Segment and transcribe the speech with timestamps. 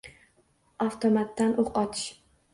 [0.85, 2.09] Avtomatdan oʻq otish